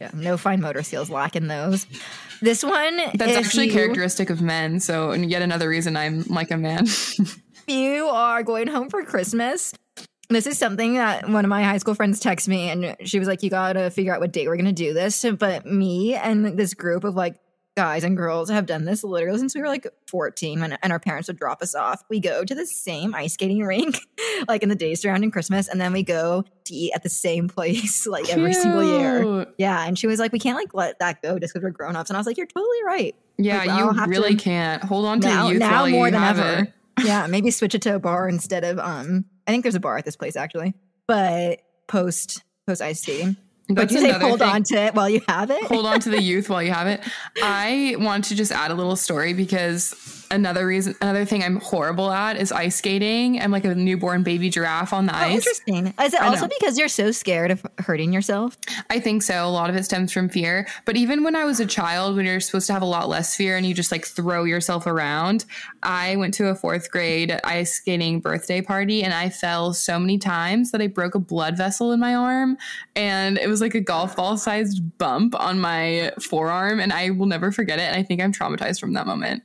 [0.00, 1.86] Yeah, no fine motor skills lacking those.
[2.40, 4.78] This one That's actually you, characteristic of men.
[4.80, 6.86] So, and yet another reason I'm like a man.
[7.66, 9.74] you are going home for Christmas.
[10.28, 13.26] This is something that one of my high school friends texted me, and she was
[13.26, 16.74] like, "You gotta figure out what day we're gonna do this." But me and this
[16.74, 17.36] group of like
[17.78, 20.98] guys and girls have done this literally since we were like 14 when, and our
[20.98, 22.02] parents would drop us off.
[22.10, 23.98] We go to the same ice skating rink
[24.48, 27.48] like in the days surrounding Christmas, and then we go to eat at the same
[27.56, 29.46] place like every single year.
[29.58, 29.86] Yeah.
[29.86, 32.10] And she was like, We can't like let that go just because we're grown ups.
[32.10, 33.14] And I was like, You're totally right.
[33.38, 36.12] Yeah, Like, you really to- can't hold on to Now, the youth now more you
[36.12, 36.62] than ever.
[36.64, 36.72] it.
[37.06, 37.26] yeah.
[37.28, 40.04] Maybe switch it to a bar instead of um I think there's a bar at
[40.04, 40.74] this place actually.
[41.06, 43.36] But post post ice skating.
[43.68, 44.48] But you say hold thing.
[44.48, 45.62] on to it while you have it.
[45.64, 47.00] hold on to the youth while you have it.
[47.42, 52.10] I want to just add a little story because another reason, another thing I'm horrible
[52.10, 53.40] at is ice skating.
[53.40, 55.34] I'm like a newborn baby giraffe on the Oh, ice.
[55.36, 55.86] interesting.
[56.00, 56.50] Is it I also know.
[56.58, 58.56] because you're so scared of hurting yourself?
[58.90, 59.46] I think so.
[59.46, 60.66] A lot of it stems from fear.
[60.84, 63.34] But even when I was a child, when you're supposed to have a lot less
[63.36, 65.44] fear and you just like throw yourself around,
[65.82, 70.18] I went to a fourth grade ice skating birthday party and I fell so many
[70.18, 72.56] times that I broke a blood vessel in my arm.
[72.96, 76.80] And it was like a golf ball sized bump on my forearm.
[76.80, 77.82] And I will never forget it.
[77.82, 79.42] And I think I'm traumatized from that moment.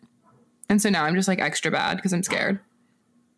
[0.69, 2.59] And so now I'm just like extra bad because I'm scared.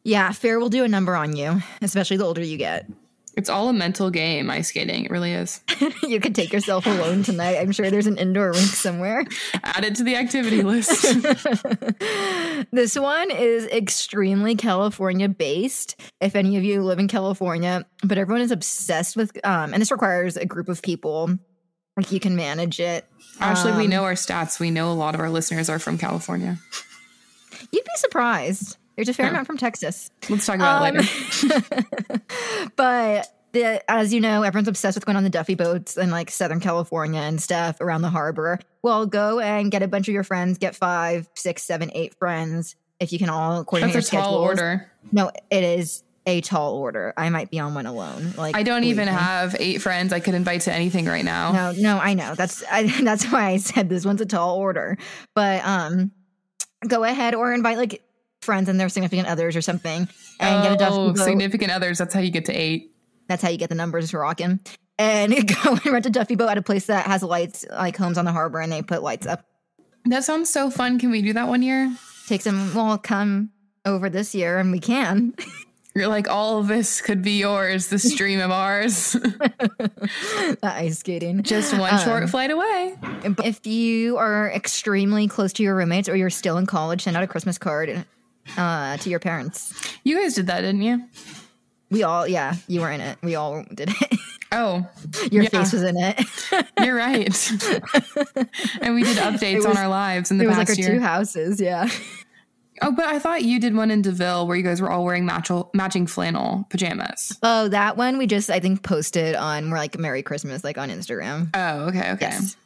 [0.04, 2.88] Yeah, fear will do a number on you, especially the older you get.
[3.38, 5.04] It's all a mental game, ice skating.
[5.04, 5.60] It really is.
[6.04, 7.58] you could take yourself alone tonight.
[7.58, 9.26] I'm sure there's an indoor rink somewhere.
[9.62, 11.04] Add it to the activity list.
[12.72, 16.00] This one is extremely California based.
[16.22, 19.92] If any of you live in California, but everyone is obsessed with um and this
[19.92, 21.38] requires a group of people.
[21.98, 23.06] Like you can manage it.
[23.40, 24.60] Actually, we Um, know our stats.
[24.60, 26.58] We know a lot of our listeners are from California.
[27.76, 28.78] You'd be surprised.
[28.96, 29.32] There's a fair Yeah.
[29.32, 30.10] amount from Texas.
[30.30, 32.22] Let's talk about it Um, later.
[32.76, 36.30] but the, as you know, everyone's obsessed with going on the Duffy boats in like
[36.32, 38.60] Southern California and stuff around the harbor.
[38.84, 42.76] Well, go and get a bunch of your friends, get five, six, seven, eight friends.
[43.00, 44.90] If you can all coordinate That's a your tall order.
[45.12, 47.14] No, it is a tall order.
[47.18, 48.34] I might be on one alone.
[48.38, 51.52] Like I don't even have eight friends I could invite to anything right now.
[51.52, 52.36] No, no, I know.
[52.36, 54.98] That's I, that's why I said this one's a tall order.
[55.36, 56.12] But um,
[56.88, 58.04] go ahead or invite like
[58.42, 60.08] friends and their significant others or something,
[60.40, 61.18] and get a Duffy oh, boat.
[61.18, 61.98] significant others.
[61.98, 62.92] That's how you get to eight.
[63.28, 64.60] That's how you get the numbers rocking.
[64.98, 68.18] And go and rent a Duffy boat at a place that has lights, like homes
[68.18, 69.46] on the harbor, and they put lights up.
[70.06, 71.00] That sounds so fun.
[71.00, 71.94] Can we do that one year?
[72.28, 72.74] Take some.
[72.74, 73.52] Well, come
[73.86, 75.34] over this year, and we can.
[75.96, 79.16] You're like, all of this could be yours, this dream of ours.
[80.64, 81.42] Ice skating.
[81.44, 82.96] Just one Um, short flight away.
[83.44, 87.24] If you are extremely close to your roommates or you're still in college, send out
[87.24, 88.06] a Christmas card
[88.58, 89.74] uh, to your parents.
[90.04, 91.04] You guys did that, didn't you?
[91.90, 93.18] We all, yeah, you were in it.
[93.24, 94.20] We all did it.
[94.52, 94.88] Oh,
[95.32, 95.50] Your Yeah.
[95.50, 96.22] face was in it.
[96.80, 97.52] you're right.
[98.82, 100.86] and we did updates was- on our lives in the it was like past our
[100.86, 100.94] year.
[100.94, 101.60] two houses.
[101.60, 101.90] Yeah.
[102.82, 105.26] Oh, but I thought you did one in Deville where you guys were all wearing
[105.26, 107.38] match- matching flannel pajamas.
[107.42, 110.90] Oh, that one we just I think posted on more like Merry Christmas, like on
[110.90, 111.50] Instagram.
[111.54, 112.28] Oh, okay, okay.
[112.32, 112.58] Yes.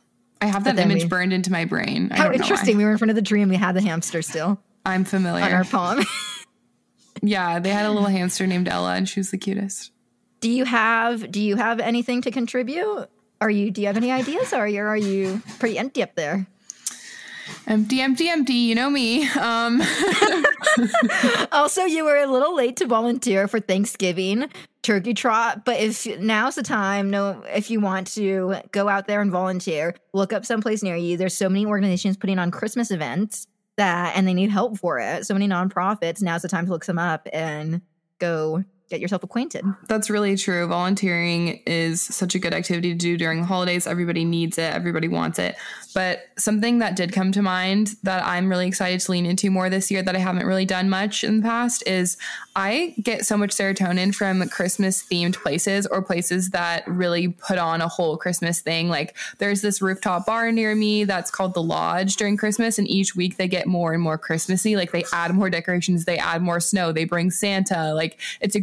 [0.42, 2.10] I have that image we- burned into my brain.
[2.12, 2.44] I How don't know why.
[2.50, 2.78] interesting!
[2.78, 5.44] We were in front of the tree and we had the hamster still I'm familiar.
[5.46, 6.04] on our palm.
[7.22, 9.92] yeah, they had a little hamster named Ella, and she was the cutest.
[10.40, 13.08] do you have Do you have anything to contribute?
[13.42, 13.72] Are you?
[13.72, 14.52] Do you have any ideas?
[14.54, 16.48] Or are you, are you pretty empty up there?
[17.68, 18.54] Empty, empty, empty.
[18.54, 19.28] You know me.
[19.30, 19.82] Um,
[21.52, 24.50] Also, you were a little late to volunteer for Thanksgiving
[24.82, 29.22] turkey trot, but if now's the time, no, if you want to go out there
[29.22, 31.18] and volunteer, look up someplace near you.
[31.18, 35.26] There's so many organizations putting on Christmas events that, and they need help for it.
[35.26, 36.22] So many nonprofits.
[36.22, 37.82] Now's the time to look them up and
[38.20, 39.64] go get yourself acquainted.
[39.88, 40.68] That's really true.
[40.68, 43.88] Volunteering is such a good activity to do during the holidays.
[43.88, 45.56] Everybody needs it, everybody wants it.
[45.94, 49.70] But something that did come to mind that I'm really excited to lean into more
[49.70, 52.18] this year that I haven't really done much in the past is
[52.56, 57.82] I get so much serotonin from Christmas themed places or places that really put on
[57.82, 58.90] a whole Christmas thing.
[58.90, 63.16] Like there's this rooftop bar near me that's called The Lodge during Christmas, and each
[63.16, 64.76] week they get more and more Christmassy.
[64.76, 67.94] Like they add more decorations, they add more snow, they bring Santa.
[67.94, 68.60] Like it's a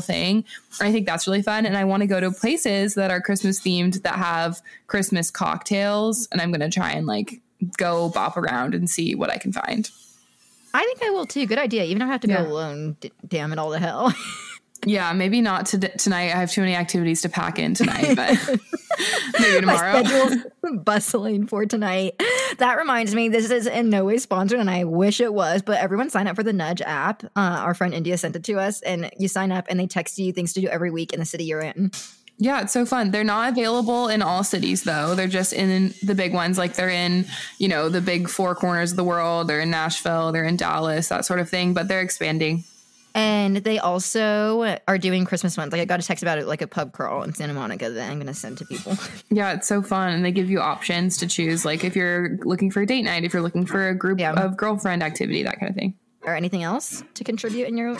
[0.00, 0.44] thing.
[0.80, 1.66] I think that's really fun.
[1.66, 6.28] And I want to go to places that are Christmas themed that have Christmas cocktails.
[6.32, 7.40] And I'm going to try and like
[7.76, 9.90] go bop around and see what I can find.
[10.72, 11.46] I think I will too.
[11.46, 11.84] Good idea.
[11.84, 12.42] Even if I have to Yeah.
[12.44, 14.12] go alone, d- damn it all to hell.
[14.84, 16.32] Yeah, maybe not to tonight.
[16.32, 18.60] I have too many activities to pack in tonight, but
[19.38, 19.92] maybe tomorrow.
[19.92, 20.46] My schedule's
[20.84, 22.20] bustling for tonight.
[22.58, 25.78] That reminds me, this is in no way sponsored, and I wish it was, but
[25.78, 27.24] everyone sign up for the Nudge app.
[27.24, 30.18] Uh, our friend India sent it to us, and you sign up and they text
[30.18, 31.90] you things to do every week in the city you're in.
[32.42, 33.10] Yeah, it's so fun.
[33.10, 35.14] They're not available in all cities though.
[35.14, 36.56] They're just in the big ones.
[36.56, 37.26] Like they're in,
[37.58, 39.46] you know, the big four corners of the world.
[39.46, 42.64] They're in Nashville, they're in Dallas, that sort of thing, but they're expanding.
[43.14, 45.72] And they also are doing Christmas ones.
[45.72, 48.08] Like I got a text about it, like a pub crawl in Santa Monica that
[48.10, 48.96] I'm going to send to people.
[49.30, 50.12] Yeah, it's so fun.
[50.12, 51.64] And they give you options to choose.
[51.64, 54.32] Like if you're looking for a date night, if you're looking for a group Yeah.
[54.32, 55.94] of girlfriend activity, that kind of thing.
[56.22, 57.96] or anything else to contribute in your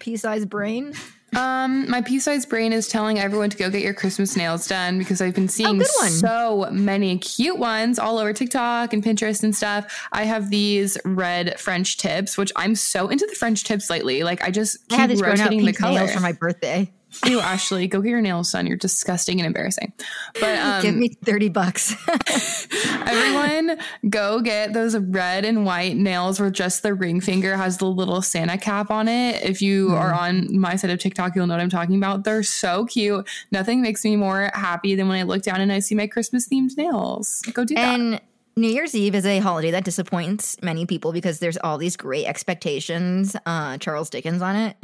[0.00, 0.94] pea-sized brain?
[1.34, 5.22] Um, my pea-sized brain is telling everyone to go get your Christmas nails done because
[5.22, 6.10] I've been seeing good one.
[6.10, 10.08] so many cute ones all over TikTok and Pinterest and stuff.
[10.12, 14.22] I have these red French tips, which I'm so into the French tips lately.
[14.24, 16.00] Like I just I keep these grown out rotating the pink color.
[16.00, 16.90] nails for my birthday.
[17.26, 18.66] Ew, Ashley, go get your nails done.
[18.66, 19.92] You're disgusting and embarrassing.
[20.40, 21.94] But um, Give me 30 bucks.
[23.06, 27.86] Everyone, go get those red and white nails where just the ring finger has the
[27.86, 29.42] little Santa cap on it.
[29.42, 29.94] If you Mm-hmm.
[29.94, 32.24] are on my side of TikTok, you'll know what I'm talking about.
[32.24, 33.28] They're so cute.
[33.50, 36.48] Nothing makes me more happy than when I look down and I see my Christmas
[36.48, 37.42] themed nails.
[37.52, 37.98] Go do that.
[37.98, 38.20] And
[38.56, 42.26] New Year's Eve is a holiday that disappoints many people because there's all these great
[42.26, 43.34] expectations.
[43.46, 44.76] Uh, Charles Dickens on it.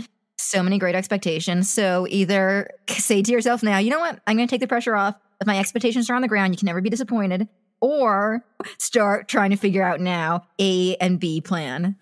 [0.48, 1.68] So many great expectations.
[1.68, 4.18] So either say to yourself now, you know what?
[4.26, 5.14] I'm going to take the pressure off.
[5.42, 7.48] If my expectations are on the ground, you can never be disappointed.
[7.82, 8.42] Or
[8.78, 11.96] start trying to figure out now A and B plan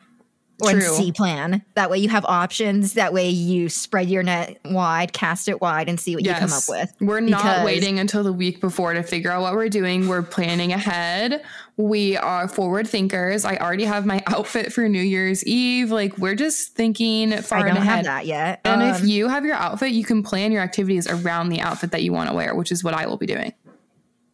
[0.62, 0.80] or True.
[0.80, 1.62] C plan.
[1.74, 2.94] That way you have options.
[2.94, 6.52] That way you spread your net wide, cast it wide, and see what you come
[6.52, 6.94] up with.
[7.00, 10.08] We're not Because- waiting until the week before to figure out what we're doing.
[10.08, 11.42] We're planning ahead.
[11.76, 13.44] We are forward thinkers.
[13.44, 15.90] I already have my outfit for New Year's Eve.
[15.90, 17.86] Like we're just thinking far I don't ahead.
[17.96, 18.60] have that yet.
[18.64, 21.90] And if Um, you have your outfit, you can plan your activities around the outfit
[21.90, 23.52] that you want to wear, which is what I will be doing.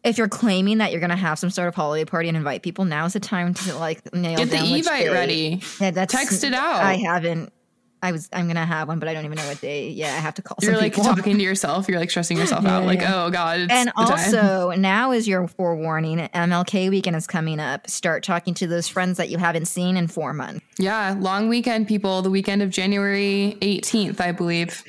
[0.03, 2.61] If you're claiming that you're going to have some sort of holiday party and invite
[2.61, 5.61] people, now's the time to like nail Get the Evite ready.
[5.79, 6.83] Yeah, that's Text it out.
[6.83, 7.53] I haven't.
[8.01, 8.27] I was.
[8.33, 9.87] I'm going to have one, but I don't even know what day.
[9.87, 11.15] Yeah, I have to call You're some like people.
[11.15, 11.87] talking to yourself.
[11.87, 12.83] You're like stressing yourself out.
[12.85, 13.23] Like, yeah.
[13.23, 13.61] oh God.
[13.61, 14.11] It's and the time.
[14.11, 16.17] also, now is your forewarning.
[16.17, 17.89] MLK weekend is coming up.
[17.89, 20.65] Start talking to those friends that you haven't seen in four months.
[20.77, 22.21] yeah, long weekend, people.
[22.21, 24.83] The weekend of January 18th, I believe.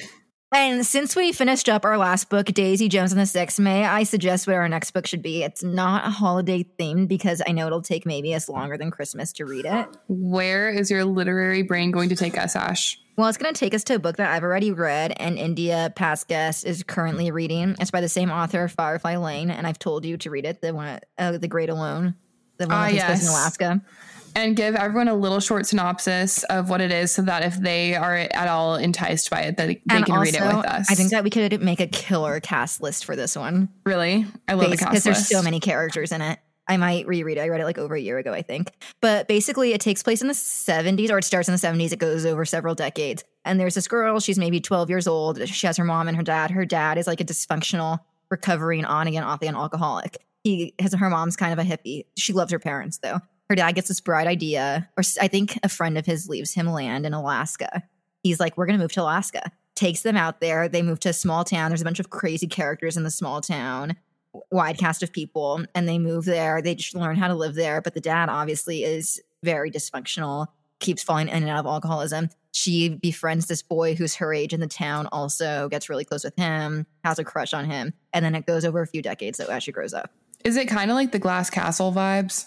[0.52, 4.04] And since we finished up our last book, Daisy Jones and the Six, may I
[4.04, 5.42] suggest what our next book should be?
[5.42, 9.33] It's not a holiday themed because I know it'll take maybe us longer than Christmas
[9.35, 9.88] to read it.
[10.07, 13.00] Where is your literary brain going to take us, Ash?
[13.16, 15.92] Well, it's going to take us to a book that I've already read, and India,
[15.96, 17.75] past guest, is currently reading.
[17.81, 20.60] It's by the same author, Firefly Lane, and I've told you to read it.
[20.60, 22.14] The one, uh, The Great Alone,
[22.58, 23.29] the one Ah, that takes place in.
[23.29, 23.83] Alaska.
[24.35, 27.94] And give everyone a little short synopsis of what it is so that if they
[27.94, 30.90] are at all enticed by it, that they and can read it with us.
[30.90, 34.54] I think that we could make a killer cast list for this one really, I
[34.54, 36.38] love the cast because there's so many characters in it.
[36.66, 37.42] I might reread it.
[37.42, 38.72] I read it like over a year ago, I think.
[39.00, 41.92] But basically, it takes place in the 70s, or it starts in the 70s.
[41.92, 43.22] It goes over several decades.
[43.44, 45.46] And there's this girl, she's maybe 12 years old.
[45.46, 46.50] She has her mom and her dad.
[46.50, 47.98] Her dad is like a dysfunctional,
[48.30, 50.16] recovering on again, off again alcoholic.
[50.42, 52.06] He has her mom's kind of a hippie.
[52.16, 53.20] She loves her parents though.
[53.49, 56.67] Her dad gets this bright idea, or I think a friend of his leaves him
[56.67, 57.83] land in Alaska.
[58.23, 59.51] He's like, We're gonna move to Alaska.
[59.75, 60.69] Takes them out there.
[60.69, 61.71] They move to a small town.
[61.71, 63.97] There's a bunch of crazy characters in the small town
[64.51, 66.61] wide cast of people and they move there.
[66.63, 67.81] They just learn how to live there.
[67.81, 70.49] But the dad obviously is very dysfunctional,
[70.81, 72.31] keeps falling in and out of alcoholism.
[72.53, 76.37] She befriends this boy who's her age in the town, also gets really close with
[76.37, 77.92] him, has a crush on him.
[78.13, 80.11] And then it goes over a few decades though as she grows up.
[80.45, 82.47] Is it kind of like the Glass Castle vibes?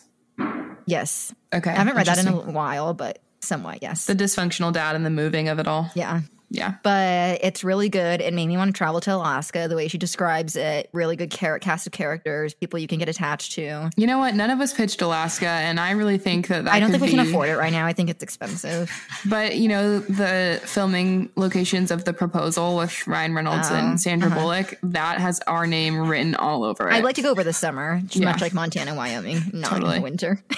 [0.87, 1.33] Yes.
[1.53, 1.69] Okay.
[1.69, 4.05] I haven't read that in a while, but somewhat, yes.
[4.05, 5.91] the dysfunctional dad and the moving of it all.
[5.93, 6.21] yeah.
[6.49, 6.75] Yeah.
[6.81, 8.21] but it's really good.
[8.21, 9.67] It made me want to travel to Alaska.
[9.67, 13.51] The way she describes it, really good cast of characters, people you can get attached
[13.55, 13.89] to.
[13.97, 14.33] You know what?
[14.33, 17.09] None of us pitched Alaska, and I really think that, that I don't think we
[17.09, 17.85] can afford it right now.
[17.85, 18.89] I think it's expensive.
[19.25, 24.29] But you know, the filming locations of the proposal with Ryan Reynolds Oh, and Sandra
[24.29, 24.39] uh-huh.
[24.39, 26.93] Bullock, that has our name written all over it.
[26.93, 28.23] I'd like to go over the summer, Yeah.
[28.23, 30.41] much like Montana, Wyoming, not in the winter.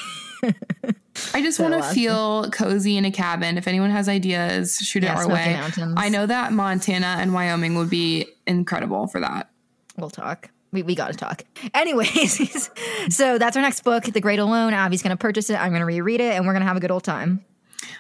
[0.44, 1.92] I just So want to Alaska.
[1.92, 3.58] Uh, feel cozy in a cabin.
[3.58, 5.54] If anyone has ideas, shoot Yeah, it our way.
[5.54, 5.94] Mountains.
[5.98, 9.50] I know that Montana and Wyoming would be incredible for that.
[9.98, 10.50] We'll talk.
[10.72, 11.44] We, we got to talk.
[11.74, 12.70] Anyways,
[13.10, 14.74] so that's our next book, The Great Alone.
[14.74, 15.56] Abby's going to purchase it.
[15.56, 17.44] I'm going to reread it, and we're going to have a good old time.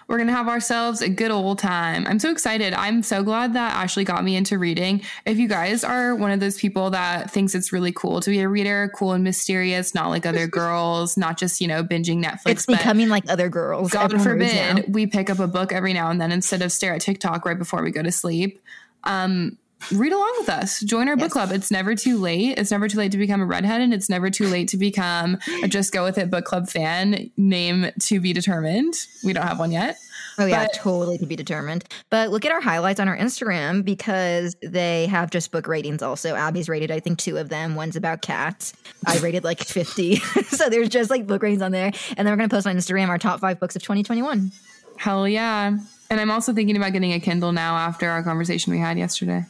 [0.08, 2.06] We're going to have ourselves a good old time.
[2.08, 2.74] I'm so excited.
[2.74, 5.02] I'm so glad that Ashley got me into reading.
[5.26, 8.40] If you guys are one of those people that thinks it's really cool to be
[8.40, 12.48] a reader, cool and mysterious, not like other girls, not just, you know, binging Netflix,
[12.48, 13.92] It's becoming like other girls.
[13.92, 16.94] God Everyone forbid we pick up a book every now and then instead of stare
[16.94, 18.62] at TikTok right before we go to sleep.
[19.04, 19.58] Um,
[19.92, 20.80] read along with us.
[20.82, 21.52] Join our book club.
[21.52, 22.58] It's never too late.
[22.58, 25.38] It's never too late to become a redhead, and it's never too late to become
[25.64, 27.30] a Just Go With It book club fan.
[27.38, 28.94] Name to be determined.
[29.24, 29.98] We don't have one yet.
[30.38, 31.84] Oh yeah, But- totally to be determined.
[32.10, 36.02] But look at our highlights on our Instagram because they have just book ratings.
[36.02, 37.76] Also, Abby's rated I think two of them.
[37.76, 38.72] One's about cats.
[39.06, 40.16] I rated like fifty.
[40.48, 41.92] so there's just like book ratings on there.
[42.16, 44.52] And then we're gonna post on Instagram our top five books of 2021.
[44.98, 45.78] Hell yeah.
[46.10, 49.46] And I'm also thinking about getting a Kindle now after our conversation we had yesterday.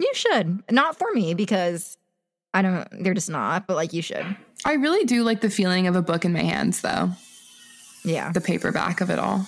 [0.00, 1.96] You should not for me because
[2.54, 2.88] I don't.
[3.04, 3.66] They're just not.
[3.66, 4.36] But like you should.
[4.64, 7.10] I really do like the feeling of a book in my hands, though,
[8.04, 8.32] Yeah.
[8.32, 9.46] the paperback of it all.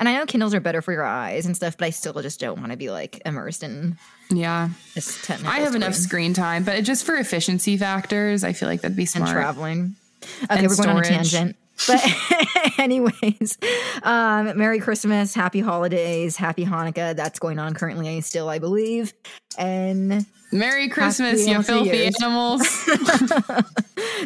[0.00, 2.40] And I know Kindles are better for your eyes and stuff, but I still just
[2.40, 3.98] don't want to be like immersed in
[4.30, 4.70] Yeah.
[4.94, 5.48] technical.
[5.52, 8.96] I have enough screen screen time, but just for efficiency factors, I feel like that'd
[8.96, 9.28] be smart.
[9.30, 9.96] and traveling.
[10.44, 11.56] Okay, And we're going on a tangent.
[11.86, 12.02] But
[12.78, 13.58] anyways,
[14.02, 17.14] um, Merry Christmas, Happy Holidays, Happy Hanukkah.
[17.14, 19.12] That's going on currently still, I believe.
[19.58, 22.62] And Merry Christmas, you filthy animals.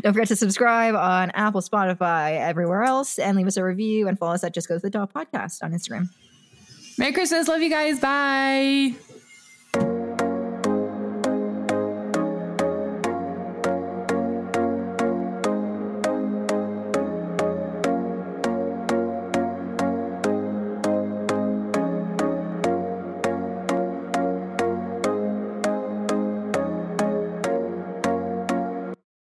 [0.01, 4.19] don't forget to subscribe on Apple, Spotify, everywhere else, and leave us a review and
[4.19, 6.09] follow us at Just Go With It dot Podcast on Instagram.
[6.99, 7.49] Merry Christmas.
[7.49, 7.99] Love you guys.
[7.99, 8.95] Bye.